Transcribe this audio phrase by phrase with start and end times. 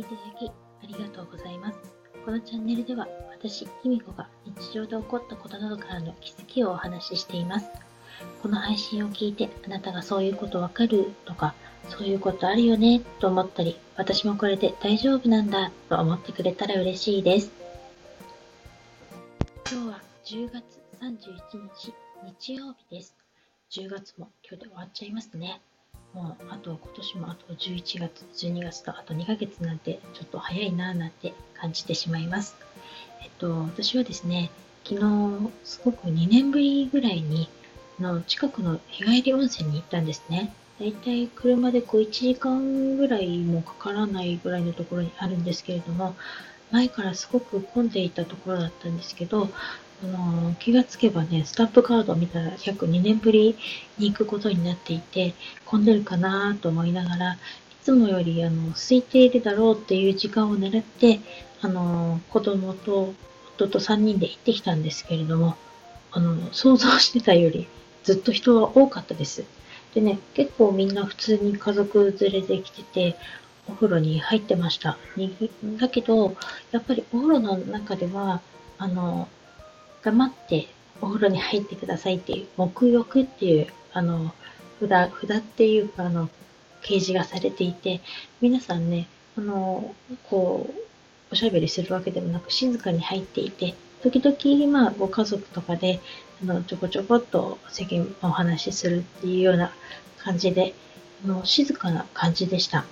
[0.00, 0.52] いただきあ
[0.86, 1.78] りがとうございます。
[2.24, 7.66] このチャンネルでは私、きみこが日常で起こったことなどからの気づきをお話ししています。
[8.42, 11.54] この配信を聞いてあなたがそういうことわかるとか、
[11.90, 17.50] そういうことあるよねと思ったり、私もこれで大丈夫なんだと思ってくれたら嬉しいです。
[19.70, 21.94] 今日は10月31日
[22.38, 23.14] 日曜日です。
[23.70, 25.60] 10月も今日で終わっちゃいますね。
[26.14, 32.56] もうあと今年もあと11月、12月とあと2ヶ月なんてちょっと早いなぁなんて感じてしまいます。
[33.22, 34.50] えっと、私はですね、
[34.84, 37.48] 昨日すごく2年ぶりぐらいに
[38.00, 40.52] の近くの日帰り温泉に行ったんですね。
[40.80, 46.16] だいたい車でこう1時間ぐらいもかからないぐらいのところにあるんですけれども、
[46.70, 49.50] 前からすごく混んでいたところだったんですけど、
[50.02, 53.56] あの気がつけばね、スタンプカードを見たら約2年ぶり
[53.98, 55.34] に行くことになっていて、
[55.66, 57.38] 混んでるかなと思いながら、い
[57.82, 61.20] つもよりあの空いているだろうっていう時間を狙って、
[61.60, 63.14] あの子供と
[63.56, 65.56] 夫と3人で行ってきたんですけれども、
[66.12, 67.68] あの想像してたより
[68.02, 69.44] ずっと人は多かったです。
[69.94, 73.16] でね、結構みんな普通に家族連れで来てて、
[73.68, 74.96] お風呂に入ってました。
[75.78, 76.36] だけど、
[76.72, 78.40] やっぱりお風呂の中では、
[78.78, 79.28] あの、
[80.02, 80.68] 黙って
[81.00, 84.32] お風呂に入ってくださいっていう、沐浴っていう、あの、
[84.80, 86.28] 札、札っていうか、あの、
[86.82, 88.00] 掲示がされていて、
[88.40, 89.94] 皆さんね、あの、
[90.28, 90.80] こう、
[91.32, 96.00] おしゃべりするわけでもなく静かに入っていて、時々、まあ、ご家族とかで、
[96.42, 99.72] あの、ちょこちょこっと世間お話しするっていうような
[100.18, 100.74] 感じで、
[101.24, 102.84] あの静かな感じでした。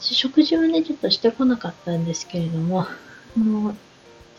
[0.00, 2.88] 私、食事はね、ちょっとしてこなかったんですけれども、あ
[3.36, 3.76] の、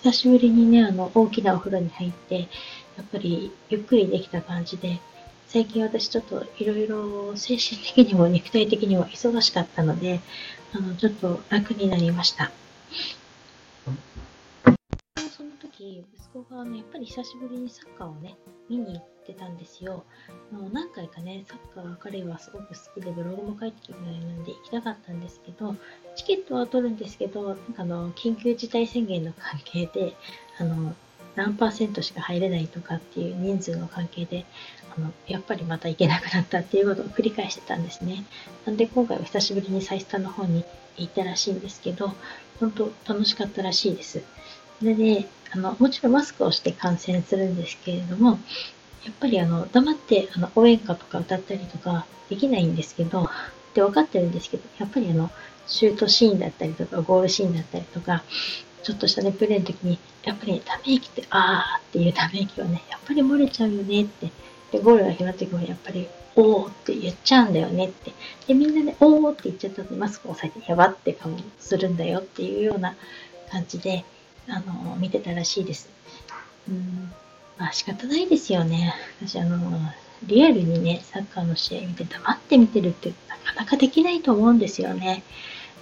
[0.04, 5.00] 久しぶりにね、あの、大きなお風呂に入って、やっぱりゆっくりできた感じで、
[5.48, 10.20] 最近私ちょっといろいろ精神的にも肉体的にも忙しかったので、
[10.74, 12.52] あの、ちょっと楽になりました。
[15.84, 18.36] 時、息子が、ね、やっぱり久しぶりにサッカーをね、
[18.70, 20.04] 見に行ってたんですよ。
[20.52, 25.76] もう何回かね、サッカー彼はすごく好きでブログも書いてるぐらいなんで行きたかったんですけど、
[26.16, 30.14] チケットは取るんですけど、なんかあの、緊急事態宣言の関係で、
[30.58, 30.96] あの、
[31.36, 34.46] 何パーセントしか入れないとかっていう人数の関係で、
[34.96, 38.24] あの、やっぱりまた行けなくなったっていうことを繰り返してたんですね。
[38.66, 40.64] なんで今回は久しぶりにサイスタの方に
[40.98, 42.14] 行ったらしいんですけど、
[42.60, 44.22] 本当楽しかったらしいです。
[44.80, 48.40] それで、あの、もちろんマスクをして観戦するんですけれども、
[49.06, 53.28] やっぱりあの、黙ってあの、応援歌とか歌ったりとかできないんですけど、っ
[53.74, 55.32] て分かってるんですけど、やっぱりあの、
[55.68, 58.24] シュートシーンだったりとか、ゴールシーンだったりとか、
[58.84, 64.30] ちょっとしたね、プレーの時に、やっぱり、ため息って、あーっていうため息はね、やっぱり漏れちゃうよねって。
[64.72, 68.12] で、ゴールが決まってくるやっぱり、おーって言っちゃうんだよねって。
[68.48, 72.96] で、みんなで、おーって言っちゃったとマスクを押さえて、やばって顔するんだよっていうような
[73.50, 74.04] 感じで、
[74.48, 75.90] あの、見てたらしいです。
[76.70, 77.12] うん、
[77.58, 78.94] まあ仕方ないですよね。
[79.22, 79.58] 私、あの、
[80.26, 85.24] リアルにね、サッカーの試合見て黙って見てるってなかなかできないと思うんですよね。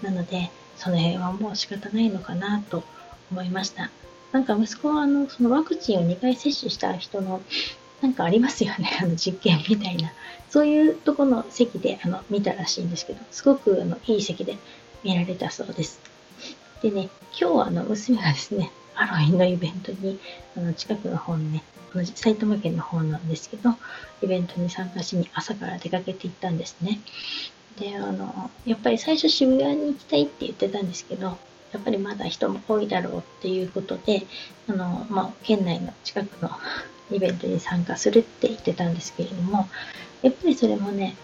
[0.01, 2.83] なので、その辺はもう仕方ないのかなと
[3.29, 3.91] 思いました。
[4.31, 7.41] なんか息子はあの、そのワクチンを2回接種した人の、
[8.01, 10.11] なんかありますよね、 あの実験みたいな。
[10.49, 14.57] そういうとこの席であの見たらしいんですけど、すごくあのいい席で
[15.03, 15.99] 見られたそうです。
[16.81, 17.09] でね、
[17.39, 20.19] 今日はあの娘がですね、 ハロウィンのイベントに、
[20.57, 21.61] あの近くの方のね、
[21.93, 23.75] 同じ埼玉県の方なんですけど、
[24.23, 26.99] イベントに参加しに朝から出かけていったんですね。
[27.79, 31.37] で、あの、やっぱり最初渋谷に行きたいって言ってたんですけど、
[31.71, 34.25] やっぱりまだ人も多いだろうっていうことで、
[34.67, 36.49] あの、まあ、県内の近くの
[37.11, 39.69] イベントに参加するって言ってたんですけれども、
[40.23, 41.15] やっぱりそれもね、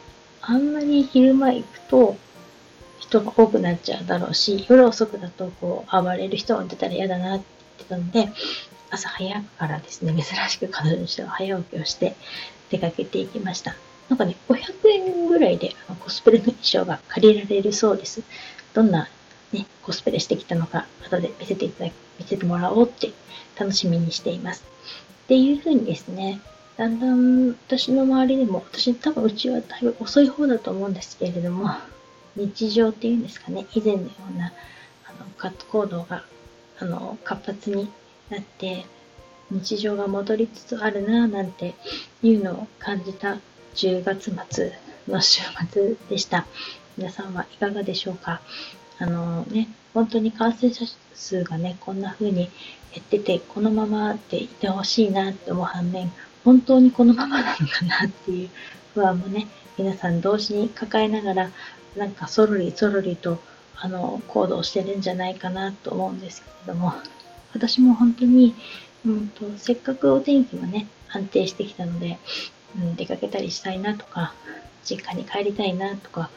[0.42, 2.18] あんまり昼間行くと
[3.08, 7.46] 人が多くなっちゃうだろうし、夜遅くだとこう暴れる人が出たら嫌だなって
[7.90, 8.34] 言ってたので、
[8.90, 12.16] 朝早くからですね、珍しく彼女としては早起きをして
[12.70, 13.76] 出かけていきました。
[14.10, 18.22] なんかね、500円ぐらいでコスプレの衣装が借りられるそうです。
[18.74, 19.10] どんな、
[19.52, 23.12] ね、コスプレしてきたのか、後で見せていただ見せてもらおうって
[23.60, 24.64] 楽しみにしています。
[25.24, 26.40] っていう風にですね、
[26.78, 31.70] だんだん私の周りでも、私多分うちはだいぶ遅い方だと思うんですけれども、
[32.38, 34.54] 日常っていうんですかね、以前のような
[35.06, 36.24] あのカット行動が
[36.80, 37.90] あの活発に
[38.30, 38.86] なって、
[39.50, 41.74] 日常が戻りつつあるなぁなんて
[42.22, 43.40] いうのを感じた
[43.76, 44.74] 10月末
[45.08, 45.42] の週
[45.72, 46.46] 末でした。
[46.98, 48.42] 皆さんはいかがでしょうか
[49.00, 52.50] あのね、本当に感染者数がね、こんな風に減
[53.00, 56.12] ってて、このままでいてほしいなって思う反面、
[56.48, 58.50] 本当にこのままなのかなっていう
[58.94, 59.48] 不安もね、
[59.78, 61.52] 皆さん同時に抱えながら、
[61.98, 63.42] なんかそろりそろりと
[63.76, 66.94] あの行動してるんじゃないかなと思うんですけれども。
[67.54, 68.56] 私も本当に、
[69.06, 72.18] うんと、せっかくお天気もね安定してきたので、
[72.78, 74.34] うん、出かけたりしたいなとか
[74.86, 76.30] 実家に帰りたいなとか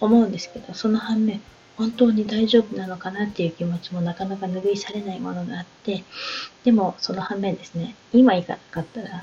[0.00, 1.40] 思うんですけどその反面
[1.76, 6.04] 本当に大丈夫なのかなっていう気持ちもなかなか拭いされないものがあって
[6.64, 9.22] でもその反面ですね今行かなかったら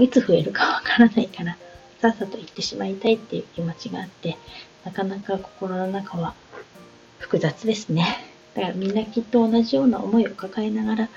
[0.00, 1.56] いつ増えるかわからないから
[2.00, 4.36] さっさと行ってしまいたいっていう気持ちがあって
[4.84, 6.34] なかなか心の中は
[7.18, 8.04] 複雑ですね。
[8.54, 11.08] だからみんなきっと同じような思いを抱えながら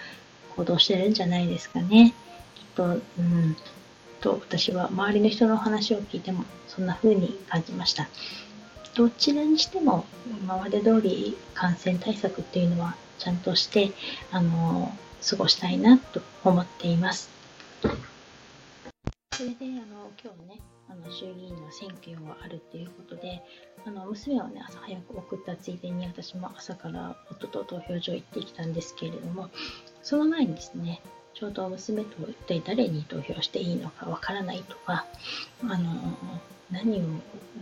[0.55, 2.13] 行動してるんじゃないですかね。
[2.55, 3.57] きっとうん
[4.21, 8.07] と私は周りの人の話を聞いてもそんな風に感じました。
[8.95, 10.05] どちらにしても
[10.41, 13.91] 今まで通り感染対策っていうのはちゃんとして
[14.31, 14.95] あの
[15.27, 17.29] 過ごしたいなと思っています。
[19.35, 23.41] それであの今日ねあの衆議院の選挙があるっていうことで
[23.85, 29.49] あの娘をね朝早く送ったついでに私も朝から夫と投票所行ってきたんですけれども
[30.03, 31.01] その前にですね
[31.33, 35.05] ちょうど娘と一体誰に投票していいのかわからないとか
[35.63, 36.17] あの
[36.71, 37.01] 何を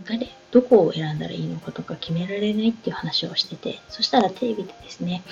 [0.04, 5.24] 誰どこを選んだらいいのかとか決められないっていう話をしててそしたらテレビでですね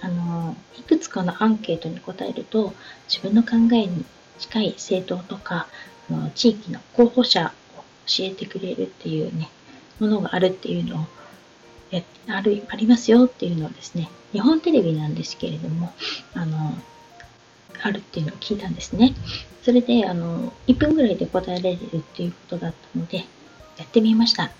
[0.00, 2.72] あのいくつかのアンケートに答えると
[3.08, 4.04] 自分の考えに
[4.38, 5.66] 近い政党とか
[6.10, 9.48] あの地域の候補者を教えてくれるっていうね
[10.00, 11.06] ものがあるっていうのを
[11.90, 15.92] やあるありますよっていうのをですね日本テレビなんですけれども
[16.34, 16.74] あの
[17.82, 19.14] あるっていうのを聞いたんですね。
[19.62, 23.24] それで、あの、1分ぐらいで答えられるっていうことだったので、や
[23.84, 24.50] ってみました。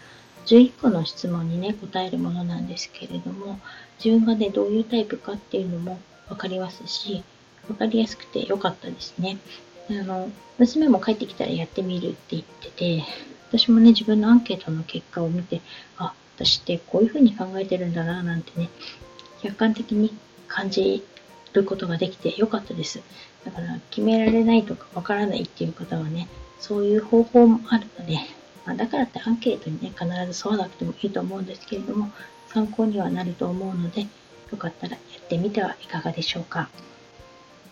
[0.47, 3.59] 11個の質問にね、答えるものなんですけれども、
[4.03, 5.99] 自分がね、どういうタイプかっていうのも
[6.29, 7.23] 分かりますし、
[7.67, 9.39] 分かりやすくて良かったですね。
[9.91, 13.05] あの、娘も帰ってきたらやってみるって言ってて、
[13.49, 15.61] 私もね、自分のアンケートの結果を見て、
[15.97, 18.69] あ、私ってこういうふうに考えてるんだな、なんてね、
[19.43, 20.13] 客観的に
[20.47, 21.03] 感じ
[21.53, 23.01] ることができて良かったです。
[23.45, 26.29] だから決められないとかわからないっていう方はね、
[26.61, 28.19] そういう方法もあるので、
[28.67, 32.11] まあ、だからってアンケートにね、必ず沿わなくてもいいと思うんですけれども、
[32.49, 36.69] 参考にはなると思うので、よかったらやってみてはいかがでしょうか。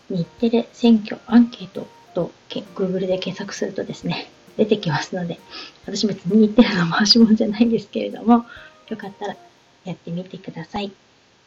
[0.09, 2.33] 日テレ選挙アンケートと
[2.75, 5.39] Google で検索するとですね、出てきますので、
[5.85, 8.47] 私別に日テレの回し物じゃないんですけれども、
[8.89, 9.37] よかったら
[9.85, 10.91] やってみてください。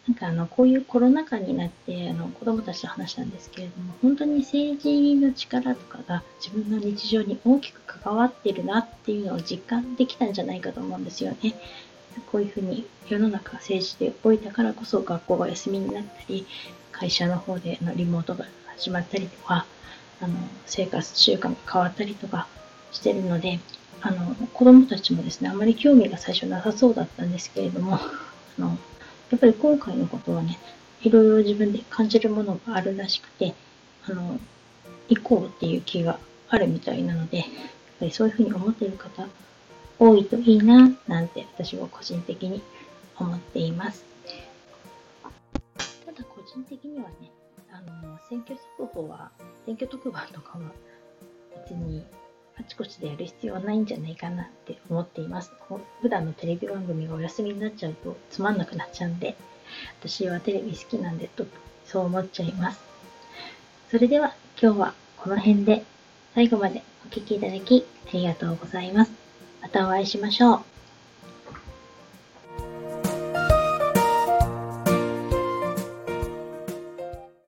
[0.07, 11.53] なんかあのこういうコロナ禍になってあの子どもたちと話したんですけれども本当に政治の力とかが自分の日常に大きく関わってるなっていうのを実感できたんじゃないかと思うんですよね。
[12.31, 16.47] こういうふうに世の中政治で動いたからこそ学校が休みになったり
[16.91, 18.45] 会社の方でのリモートが
[18.77, 19.67] 始まったりとか
[20.21, 20.35] あの
[20.65, 22.47] 生活習慣が変わったりとか
[22.91, 23.59] してるので
[24.01, 27.95] あの子どもたちもですねあまり興味が最初なさそうだったんですけれども
[28.57, 28.77] あの
[29.31, 30.57] やっぱり今回のことはね、
[31.03, 33.53] いろいろ自分で感じるものがあるらしくて、
[34.07, 34.39] あの、
[35.07, 36.19] 行こうっていう気が
[36.49, 37.47] あるみたいなので、やっ
[37.99, 39.27] ぱりそういうふうに思っている方、
[39.99, 42.61] 多いといいな、なんて私は個人的に
[43.17, 44.03] 思っています。
[46.05, 47.29] ただ個人的にはね、
[47.71, 49.31] あの、選挙速報は、
[49.65, 50.71] 選挙特番とかは
[51.55, 52.05] 別に
[52.59, 55.51] あちこちでやる必要はないんじゃないかなって思っています。
[56.01, 59.35] 普段のテレビ番組がお休みになっちゃうとつまんなくなっちゃうんで、
[60.01, 61.45] 私はテレビ好きなんでと、
[61.85, 62.81] そう思っちゃいます。
[63.89, 65.83] それでは今日はこの辺で
[66.35, 69.11] 最後までお聴きいただきありがとうございます。
[69.61, 70.78] またお会いしましょう。